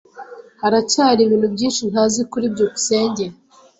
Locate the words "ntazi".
1.91-2.21